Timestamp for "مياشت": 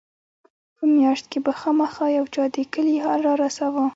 0.93-1.25